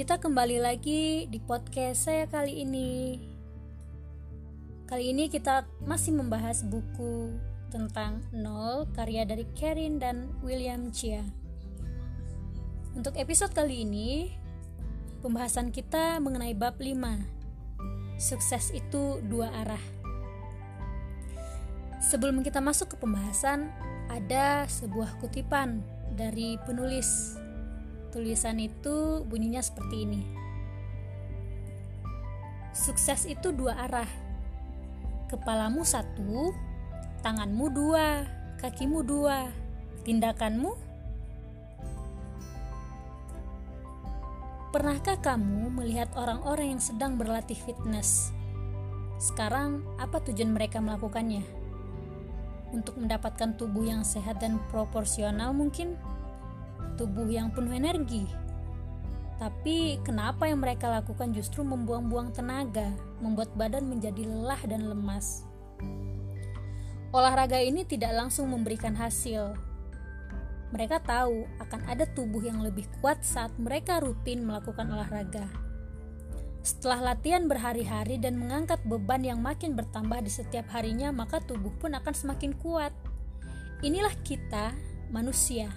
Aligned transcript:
Kita 0.00 0.16
kembali 0.16 0.64
lagi 0.64 1.28
di 1.28 1.36
podcast 1.44 2.08
saya 2.08 2.24
kali 2.24 2.64
ini. 2.64 3.20
Kali 4.88 5.12
ini 5.12 5.28
kita 5.28 5.68
masih 5.84 6.16
membahas 6.16 6.64
buku 6.64 7.36
tentang 7.68 8.24
Nol 8.32 8.88
karya 8.96 9.28
dari 9.28 9.44
Karin 9.52 10.00
dan 10.00 10.32
William 10.40 10.88
Chia. 10.88 11.20
Untuk 12.96 13.12
episode 13.20 13.52
kali 13.52 13.84
ini, 13.84 14.32
pembahasan 15.20 15.68
kita 15.68 16.16
mengenai 16.18 16.56
bab 16.56 16.80
5. 16.80 16.96
Sukses 18.16 18.72
itu 18.72 19.20
dua 19.28 19.52
arah. 19.52 19.84
Sebelum 22.00 22.40
kita 22.40 22.64
masuk 22.64 22.96
ke 22.96 22.96
pembahasan, 22.96 23.68
ada 24.10 24.66
sebuah 24.66 25.22
kutipan 25.22 25.78
dari 26.18 26.58
penulis 26.66 27.38
Tulisan 28.10 28.58
itu 28.58 29.22
bunyinya 29.22 29.62
seperti 29.62 30.02
ini. 30.02 30.20
Sukses 32.74 33.22
itu 33.30 33.54
dua 33.54 33.86
arah. 33.86 34.10
Kepalamu 35.30 35.86
satu, 35.86 36.50
tanganmu 37.22 37.70
dua, 37.70 38.26
kakimu 38.58 39.06
dua, 39.06 39.46
tindakanmu. 40.02 40.74
Pernahkah 44.74 45.18
kamu 45.22 45.70
melihat 45.70 46.10
orang-orang 46.18 46.74
yang 46.74 46.82
sedang 46.82 47.14
berlatih 47.14 47.58
fitness? 47.62 48.34
Sekarang, 49.22 49.86
apa 50.02 50.18
tujuan 50.26 50.50
mereka 50.50 50.82
melakukannya? 50.82 51.59
Untuk 52.70 52.98
mendapatkan 52.98 53.58
tubuh 53.58 53.82
yang 53.86 54.06
sehat 54.06 54.38
dan 54.38 54.62
proporsional, 54.70 55.50
mungkin 55.50 55.98
tubuh 56.94 57.26
yang 57.26 57.50
penuh 57.50 57.74
energi. 57.74 58.28
Tapi 59.40 59.96
kenapa 60.04 60.44
yang 60.44 60.60
mereka 60.60 60.92
lakukan 60.92 61.32
justru 61.32 61.64
membuang-buang 61.64 62.36
tenaga, 62.36 62.92
membuat 63.24 63.48
badan 63.56 63.88
menjadi 63.88 64.28
lelah 64.28 64.60
dan 64.68 64.84
lemas. 64.84 65.48
Olahraga 67.10 67.58
ini 67.58 67.82
tidak 67.88 68.14
langsung 68.14 68.52
memberikan 68.52 68.92
hasil. 68.94 69.56
Mereka 70.70 71.02
tahu 71.02 71.48
akan 71.58 71.80
ada 71.90 72.06
tubuh 72.06 72.44
yang 72.44 72.62
lebih 72.62 72.86
kuat 73.00 73.26
saat 73.26 73.50
mereka 73.58 73.98
rutin 73.98 74.46
melakukan 74.46 74.86
olahraga. 74.86 75.69
Setelah 76.60 77.12
latihan 77.14 77.48
berhari-hari 77.48 78.20
dan 78.20 78.36
mengangkat 78.36 78.80
beban 78.84 79.24
yang 79.24 79.40
makin 79.40 79.72
bertambah 79.72 80.20
di 80.20 80.28
setiap 80.28 80.68
harinya, 80.76 81.08
maka 81.08 81.40
tubuh 81.40 81.72
pun 81.80 81.96
akan 81.96 82.12
semakin 82.12 82.52
kuat. 82.60 82.92
Inilah 83.80 84.12
kita, 84.24 84.76
manusia 85.08 85.72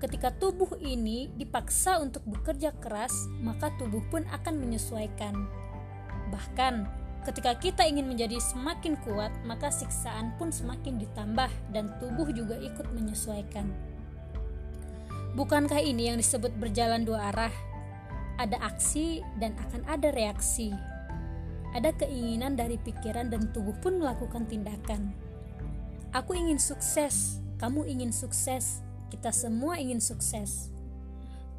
Ketika 0.00 0.32
tubuh 0.32 0.80
ini 0.80 1.28
dipaksa 1.36 2.00
untuk 2.00 2.24
bekerja 2.24 2.72
keras, 2.80 3.12
maka 3.44 3.68
tubuh 3.76 4.00
pun 4.08 4.24
akan 4.32 4.56
menyesuaikan. 4.56 5.36
Bahkan, 6.32 6.88
ketika 7.28 7.52
kita 7.60 7.84
ingin 7.84 8.08
menjadi 8.08 8.40
semakin 8.40 8.96
kuat, 9.04 9.28
maka 9.44 9.68
siksaan 9.68 10.32
pun 10.40 10.48
semakin 10.48 10.96
ditambah 10.96 11.52
dan 11.76 11.92
tubuh 12.00 12.32
juga 12.32 12.56
ikut 12.56 12.88
menyesuaikan. 12.96 13.68
Bukankah 15.36 15.84
ini 15.84 16.08
yang 16.08 16.16
disebut 16.16 16.56
berjalan 16.56 17.04
dua 17.04 17.28
arah? 17.28 17.52
Ada 18.40 18.56
aksi 18.64 19.20
dan 19.36 19.52
akan 19.60 19.84
ada 19.84 20.08
reaksi. 20.16 20.72
Ada 21.76 21.92
keinginan 21.92 22.56
dari 22.56 22.80
pikiran 22.80 23.28
dan 23.28 23.52
tubuh 23.52 23.76
pun 23.84 24.00
melakukan 24.00 24.48
tindakan. 24.48 25.12
Aku 26.16 26.32
ingin 26.32 26.56
sukses, 26.56 27.44
kamu 27.60 27.84
ingin 27.84 28.16
sukses, 28.16 28.80
kita 29.12 29.28
semua 29.28 29.76
ingin 29.76 30.00
sukses. 30.00 30.72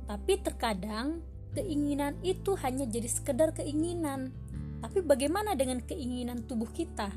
Tapi 0.09 0.41
terkadang 0.41 1.21
keinginan 1.53 2.17
itu 2.25 2.57
hanya 2.65 2.89
jadi 2.89 3.05
sekedar 3.05 3.53
keinginan. 3.53 4.33
Tapi 4.81 5.05
bagaimana 5.05 5.53
dengan 5.53 5.85
keinginan 5.85 6.49
tubuh 6.49 6.73
kita? 6.73 7.13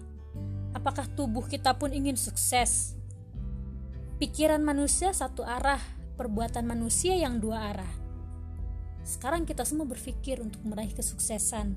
Apakah 0.77 1.09
tubuh 1.17 1.49
kita 1.49 1.73
pun 1.81 1.89
ingin 1.97 2.21
sukses? 2.21 3.01
Pikiran 4.21 4.61
manusia 4.61 5.17
satu 5.17 5.41
arah, 5.41 5.81
perbuatan 6.21 6.69
manusia 6.69 7.17
yang 7.17 7.41
dua 7.41 7.73
arah. 7.73 8.04
Sekarang 9.05 9.45
kita 9.45 9.69
semua 9.69 9.85
berpikir 9.85 10.41
untuk 10.41 10.65
meraih 10.65 10.91
kesuksesan. 10.97 11.77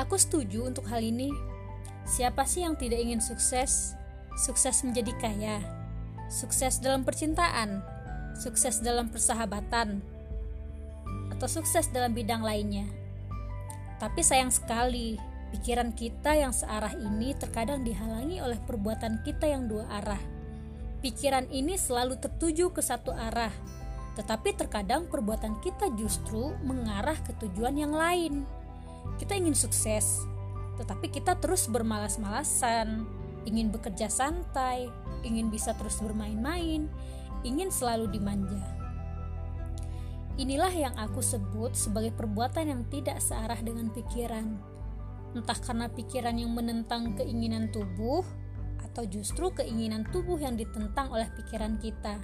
Aku 0.00 0.16
setuju 0.16 0.64
untuk 0.64 0.88
hal 0.88 1.04
ini. 1.04 1.28
Siapa 2.08 2.48
sih 2.48 2.64
yang 2.64 2.80
tidak 2.80 2.96
ingin 2.96 3.20
sukses? 3.20 3.92
Sukses 4.36 4.84
menjadi 4.84 5.12
kaya, 5.16 5.64
sukses 6.28 6.80
dalam 6.80 7.04
percintaan, 7.04 7.80
sukses 8.36 8.84
dalam 8.84 9.08
persahabatan, 9.08 10.04
atau 11.32 11.48
sukses 11.48 11.88
dalam 11.88 12.12
bidang 12.12 12.44
lainnya. 12.44 12.84
Tapi 13.96 14.20
sayang 14.20 14.52
sekali, 14.52 15.16
pikiran 15.56 15.96
kita 15.96 16.36
yang 16.36 16.52
searah 16.52 16.92
ini 17.00 17.32
terkadang 17.32 17.80
dihalangi 17.80 18.44
oleh 18.44 18.60
perbuatan 18.60 19.24
kita 19.24 19.48
yang 19.48 19.72
dua 19.72 19.88
arah. 19.88 20.20
Pikiran 21.00 21.48
ini 21.48 21.80
selalu 21.80 22.20
tertuju 22.20 22.76
ke 22.76 22.84
satu 22.84 23.16
arah, 23.16 23.52
tetapi 24.16 24.56
terkadang 24.56 25.06
perbuatan 25.12 25.60
kita 25.60 25.92
justru 25.92 26.56
mengarah 26.64 27.20
ke 27.20 27.36
tujuan 27.44 27.76
yang 27.76 27.92
lain. 27.92 28.48
Kita 29.20 29.36
ingin 29.36 29.52
sukses, 29.52 30.24
tetapi 30.80 31.12
kita 31.12 31.36
terus 31.36 31.68
bermalas-malasan, 31.68 33.04
ingin 33.44 33.68
bekerja 33.68 34.08
santai, 34.08 34.88
ingin 35.20 35.52
bisa 35.52 35.76
terus 35.76 36.00
bermain-main, 36.00 36.88
ingin 37.44 37.68
selalu 37.68 38.08
dimanja. 38.08 38.60
Inilah 40.36 40.72
yang 40.72 40.94
aku 41.00 41.24
sebut 41.24 41.72
sebagai 41.72 42.12
perbuatan 42.12 42.68
yang 42.68 42.82
tidak 42.92 43.20
searah 43.24 43.56
dengan 43.60 43.88
pikiran. 43.88 44.56
Entah 45.32 45.56
karena 45.60 45.88
pikiran 45.88 46.36
yang 46.36 46.52
menentang 46.52 47.16
keinginan 47.16 47.72
tubuh, 47.72 48.24
atau 48.84 49.04
justru 49.08 49.52
keinginan 49.52 50.08
tubuh 50.08 50.40
yang 50.40 50.56
ditentang 50.56 51.12
oleh 51.12 51.28
pikiran 51.36 51.76
kita. 51.80 52.16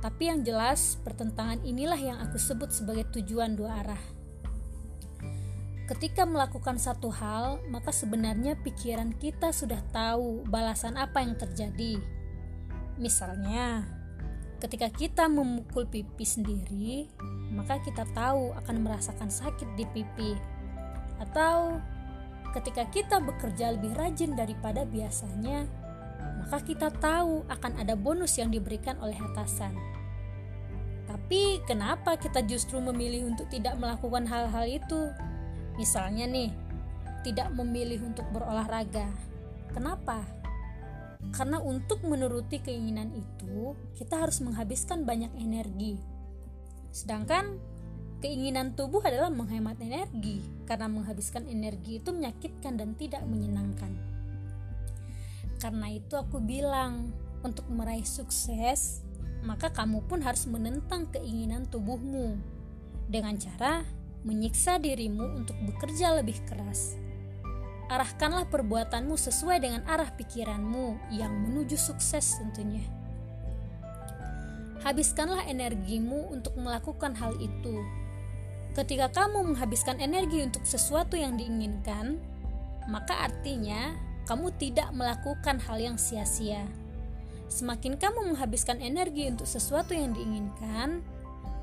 Tapi 0.00 0.32
yang 0.32 0.40
jelas, 0.40 0.96
pertentangan 1.04 1.60
inilah 1.60 2.00
yang 2.00 2.18
aku 2.24 2.40
sebut 2.40 2.72
sebagai 2.72 3.04
tujuan 3.12 3.52
dua 3.52 3.84
arah. 3.84 4.02
Ketika 5.84 6.24
melakukan 6.24 6.80
satu 6.80 7.12
hal, 7.12 7.60
maka 7.68 7.92
sebenarnya 7.92 8.56
pikiran 8.64 9.12
kita 9.20 9.52
sudah 9.52 9.82
tahu 9.92 10.46
balasan 10.48 10.96
apa 10.96 11.20
yang 11.20 11.36
terjadi. 11.36 12.00
Misalnya, 12.96 13.84
ketika 14.62 14.88
kita 14.88 15.26
memukul 15.26 15.84
pipi 15.90 16.24
sendiri, 16.24 17.10
maka 17.52 17.82
kita 17.82 18.06
tahu 18.14 18.54
akan 18.56 18.76
merasakan 18.86 19.28
sakit 19.28 19.66
di 19.74 19.84
pipi. 19.90 20.32
Atau 21.18 21.82
ketika 22.54 22.86
kita 22.88 23.18
bekerja 23.18 23.74
lebih 23.74 23.92
rajin 23.98 24.38
daripada 24.38 24.86
biasanya, 24.86 25.66
maka 26.40 26.66
kita 26.66 26.90
tahu 26.90 27.46
akan 27.46 27.72
ada 27.78 27.94
bonus 27.94 28.34
yang 28.40 28.50
diberikan 28.50 28.98
oleh 28.98 29.14
atasan. 29.14 29.70
Tapi 31.06 31.62
kenapa 31.66 32.18
kita 32.18 32.42
justru 32.42 32.82
memilih 32.82 33.30
untuk 33.30 33.46
tidak 33.50 33.78
melakukan 33.78 34.26
hal-hal 34.26 34.66
itu? 34.66 35.10
Misalnya 35.78 36.26
nih, 36.26 36.50
tidak 37.22 37.54
memilih 37.54 38.02
untuk 38.02 38.26
berolahraga. 38.34 39.06
Kenapa? 39.70 40.26
Karena 41.30 41.62
untuk 41.62 42.02
menuruti 42.02 42.58
keinginan 42.58 43.14
itu, 43.14 43.78
kita 43.94 44.18
harus 44.18 44.42
menghabiskan 44.42 45.06
banyak 45.06 45.30
energi. 45.38 46.02
Sedangkan 46.90 47.62
keinginan 48.18 48.74
tubuh 48.74 48.98
adalah 49.04 49.30
menghemat 49.30 49.78
energi, 49.78 50.42
karena 50.66 50.90
menghabiskan 50.90 51.46
energi 51.46 52.02
itu 52.02 52.10
menyakitkan 52.10 52.74
dan 52.74 52.98
tidak 52.98 53.22
menyenangkan. 53.22 54.09
Karena 55.60 55.92
itu 55.92 56.16
aku 56.16 56.40
bilang, 56.40 57.12
untuk 57.44 57.68
meraih 57.68 58.04
sukses, 58.04 59.04
maka 59.44 59.72
kamu 59.72 60.04
pun 60.04 60.20
harus 60.20 60.44
menentang 60.44 61.08
keinginan 61.08 61.64
tubuhmu 61.68 62.36
dengan 63.08 63.36
cara 63.40 63.84
menyiksa 64.24 64.76
dirimu 64.76 65.40
untuk 65.40 65.56
bekerja 65.64 66.20
lebih 66.20 66.36
keras. 66.44 67.00
Arahkanlah 67.90 68.46
perbuatanmu 68.52 69.16
sesuai 69.16 69.58
dengan 69.64 69.82
arah 69.88 70.12
pikiranmu 70.14 71.10
yang 71.16 71.32
menuju 71.32 71.74
sukses 71.74 72.38
tentunya. 72.38 72.84
Habiskanlah 74.80 75.44
energimu 75.48 76.30
untuk 76.30 76.56
melakukan 76.56 77.12
hal 77.18 77.36
itu. 77.36 77.82
Ketika 78.72 79.10
kamu 79.10 79.52
menghabiskan 79.52 79.98
energi 79.98 80.46
untuk 80.46 80.62
sesuatu 80.62 81.18
yang 81.18 81.34
diinginkan, 81.34 82.22
maka 82.86 83.26
artinya 83.26 83.92
kamu 84.28 84.52
tidak 84.60 84.88
melakukan 84.96 85.60
hal 85.62 85.78
yang 85.80 85.96
sia-sia. 85.96 86.64
Semakin 87.50 87.98
kamu 87.98 88.34
menghabiskan 88.34 88.78
energi 88.78 89.26
untuk 89.26 89.46
sesuatu 89.46 89.90
yang 89.90 90.14
diinginkan, 90.14 91.02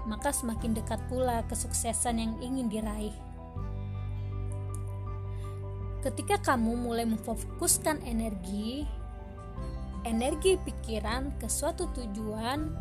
maka 0.07 0.31
semakin 0.31 0.75
dekat 0.75 1.00
pula 1.07 1.44
kesuksesan 1.48 2.19
yang 2.19 2.33
ingin 2.44 2.68
diraih. 2.68 3.15
Ketika 6.04 6.39
kamu 6.39 6.75
mulai 6.75 7.04
memfokuskan 7.04 8.04
energi, 8.07 8.88
energi 10.07 10.56
pikiran 10.56 11.36
ke 11.36 11.51
suatu 11.51 11.92
tujuan, 11.92 12.71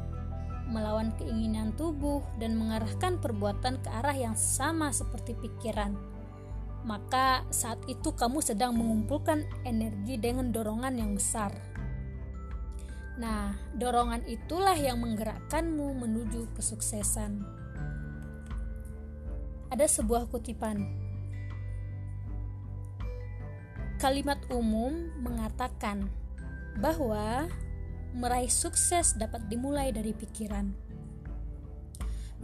melawan 0.70 1.14
keinginan 1.19 1.75
tubuh, 1.75 2.23
dan 2.38 2.58
mengarahkan 2.58 3.19
perbuatan 3.19 3.82
ke 3.82 3.88
arah 3.90 4.14
yang 4.14 4.38
sama 4.38 4.90
seperti 4.90 5.34
pikiran. 5.38 6.15
Maka, 6.87 7.43
saat 7.50 7.83
itu 7.91 8.15
kamu 8.15 8.38
sedang 8.38 8.79
mengumpulkan 8.79 9.43
energi 9.67 10.17
dengan 10.23 10.55
dorongan 10.55 10.94
yang 10.94 11.19
besar. 11.19 11.50
Nah, 13.19 13.59
dorongan 13.75 14.23
itulah 14.31 14.79
yang 14.79 15.03
menggerakkanmu 15.03 15.99
menuju 15.99 16.47
kesuksesan. 16.55 17.43
Ada 19.75 19.91
sebuah 19.91 20.31
kutipan 20.31 21.06
Kalimat 23.97 24.37
umum 24.53 25.09
mengatakan 25.25 26.12
bahwa 26.77 27.49
meraih 28.12 28.53
sukses 28.53 29.17
dapat 29.17 29.49
dimulai 29.49 29.88
dari 29.88 30.12
pikiran. 30.12 30.69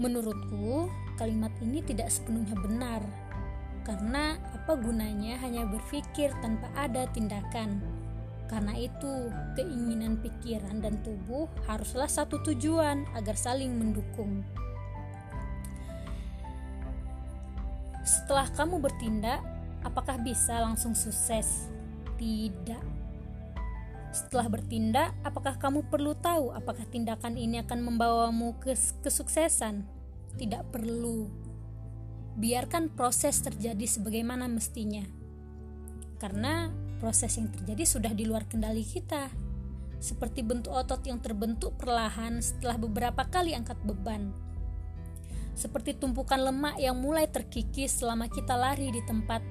Menurutku, 0.00 0.88
kalimat 1.20 1.52
ini 1.60 1.84
tidak 1.84 2.08
sepenuhnya 2.08 2.56
benar, 2.56 3.04
karena 3.82 4.38
apa 4.54 4.78
gunanya 4.78 5.38
hanya 5.42 5.66
berpikir 5.66 6.30
tanpa 6.38 6.70
ada 6.78 7.06
tindakan. 7.10 7.82
Karena 8.46 8.76
itu, 8.76 9.32
keinginan 9.56 10.20
pikiran 10.20 10.84
dan 10.84 11.00
tubuh 11.00 11.48
haruslah 11.64 12.10
satu 12.10 12.36
tujuan 12.44 13.08
agar 13.16 13.32
saling 13.32 13.72
mendukung. 13.72 14.44
Setelah 18.04 18.50
kamu 18.52 18.76
bertindak, 18.82 19.40
apakah 19.80 20.20
bisa 20.20 20.60
langsung 20.60 20.92
sukses? 20.92 21.70
Tidak. 22.20 22.84
Setelah 24.12 24.52
bertindak, 24.52 25.16
apakah 25.24 25.56
kamu 25.56 25.88
perlu 25.88 26.12
tahu 26.12 26.52
apakah 26.52 26.84
tindakan 26.92 27.40
ini 27.40 27.64
akan 27.64 27.80
membawamu 27.80 28.52
ke 28.60 28.76
kesuksesan? 29.00 29.88
Tidak 30.36 30.68
perlu. 30.68 31.41
Biarkan 32.32 32.92
proses 32.92 33.40
terjadi 33.44 33.84
sebagaimana 33.84 34.48
mestinya. 34.48 35.04
Karena 36.16 36.72
proses 37.02 37.34
yang 37.34 37.50
terjadi 37.50 37.84
sudah 37.84 38.12
di 38.14 38.24
luar 38.24 38.46
kendali 38.46 38.86
kita. 38.86 39.28
Seperti 40.02 40.46
bentuk 40.46 40.70
otot 40.70 41.02
yang 41.06 41.18
terbentuk 41.18 41.78
perlahan 41.78 42.38
setelah 42.38 42.78
beberapa 42.78 43.26
kali 43.26 43.54
angkat 43.54 43.78
beban. 43.82 44.34
Seperti 45.52 45.98
tumpukan 45.98 46.40
lemak 46.40 46.80
yang 46.80 46.98
mulai 46.98 47.28
terkikis 47.28 48.00
selama 48.00 48.26
kita 48.26 48.56
lari 48.56 48.88
di 48.88 49.02
tempat 49.04 49.44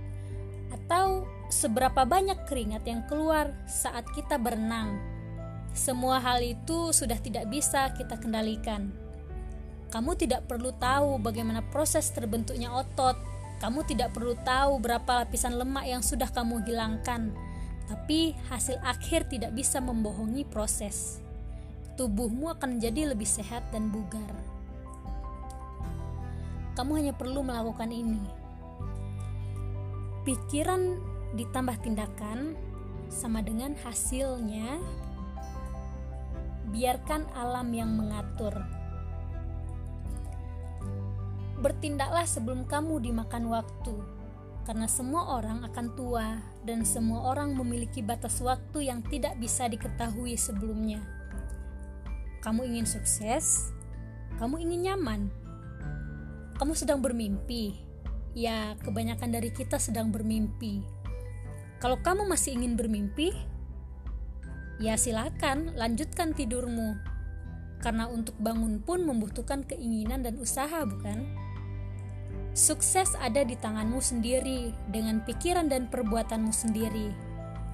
atau 0.71 1.27
seberapa 1.51 2.07
banyak 2.07 2.47
keringat 2.47 2.83
yang 2.87 3.03
keluar 3.05 3.51
saat 3.67 4.07
kita 4.15 4.39
berenang. 4.39 4.97
Semua 5.71 6.19
hal 6.19 6.43
itu 6.43 6.91
sudah 6.91 7.19
tidak 7.19 7.47
bisa 7.47 7.91
kita 7.95 8.19
kendalikan. 8.19 8.91
Kamu 9.91 10.15
tidak 10.15 10.47
perlu 10.47 10.71
tahu 10.71 11.19
bagaimana 11.19 11.59
proses 11.67 12.07
terbentuknya 12.15 12.71
otot. 12.71 13.19
Kamu 13.59 13.85
tidak 13.85 14.15
perlu 14.15 14.33
tahu 14.41 14.81
berapa 14.81 15.27
lapisan 15.27 15.59
lemak 15.59 15.85
yang 15.85 16.01
sudah 16.01 16.31
kamu 16.31 16.63
hilangkan. 16.63 17.29
Tapi 17.91 18.33
hasil 18.47 18.79
akhir 18.81 19.27
tidak 19.27 19.51
bisa 19.51 19.83
membohongi 19.83 20.47
proses. 20.47 21.19
Tubuhmu 21.99 22.47
akan 22.55 22.79
menjadi 22.79 23.11
lebih 23.11 23.27
sehat 23.27 23.67
dan 23.75 23.91
bugar. 23.91 24.31
Kamu 26.79 26.95
hanya 26.95 27.11
perlu 27.11 27.43
melakukan 27.43 27.91
ini 27.91 28.41
pikiran 30.21 31.01
ditambah 31.33 31.81
tindakan 31.81 32.53
sama 33.09 33.41
dengan 33.41 33.73
hasilnya 33.81 34.77
biarkan 36.69 37.25
alam 37.33 37.73
yang 37.73 37.89
mengatur 37.97 38.53
bertindaklah 41.61 42.25
sebelum 42.25 42.65
kamu 42.65 42.99
dimakan 42.99 43.53
waktu 43.53 43.95
karena 44.65 44.85
semua 44.85 45.37
orang 45.41 45.65
akan 45.65 45.93
tua 45.97 46.37
dan 46.65 46.85
semua 46.85 47.33
orang 47.33 47.53
memiliki 47.53 48.01
batas 48.01 48.41
waktu 48.41 48.89
yang 48.89 49.01
tidak 49.05 49.37
bisa 49.37 49.69
diketahui 49.69 50.33
sebelumnya 50.37 51.01
kamu 52.41 52.65
ingin 52.73 52.89
sukses 52.89 53.71
kamu 54.41 54.65
ingin 54.65 54.91
nyaman 54.91 55.21
kamu 56.57 56.73
sedang 56.77 57.01
bermimpi 57.01 57.91
ya 58.37 58.79
kebanyakan 58.79 59.29
dari 59.31 59.51
kita 59.51 59.77
sedang 59.79 60.11
bermimpi. 60.11 60.83
Kalau 61.81 61.99
kamu 61.99 62.29
masih 62.29 62.55
ingin 62.55 62.77
bermimpi, 62.77 63.33
ya 64.77 64.95
silakan 64.95 65.73
lanjutkan 65.75 66.37
tidurmu. 66.37 66.95
Karena 67.81 68.05
untuk 68.05 68.37
bangun 68.37 68.77
pun 68.85 69.01
membutuhkan 69.01 69.65
keinginan 69.65 70.21
dan 70.21 70.37
usaha, 70.37 70.85
bukan? 70.85 71.25
Sukses 72.51 73.15
ada 73.15 73.47
di 73.47 73.55
tanganmu 73.55 74.03
sendiri 74.03 74.75
dengan 74.91 75.23
pikiran 75.23 75.71
dan 75.71 75.87
perbuatanmu 75.87 76.51
sendiri. 76.51 77.15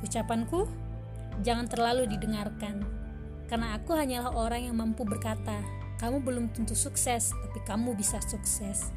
Ucapanku, 0.06 0.70
jangan 1.42 1.66
terlalu 1.66 2.06
didengarkan. 2.06 2.86
Karena 3.50 3.74
aku 3.74 3.98
hanyalah 3.98 4.38
orang 4.38 4.70
yang 4.70 4.78
mampu 4.78 5.02
berkata, 5.02 5.66
kamu 5.98 6.22
belum 6.22 6.46
tentu 6.54 6.78
sukses, 6.78 7.34
tapi 7.34 7.60
kamu 7.66 7.98
bisa 7.98 8.22
sukses. 8.22 8.94